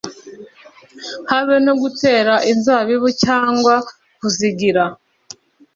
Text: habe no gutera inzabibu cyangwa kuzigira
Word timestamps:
habe 1.31 1.55
no 1.65 1.73
gutera 1.81 2.33
inzabibu 2.51 3.07
cyangwa 3.23 3.73
kuzigira 4.17 4.83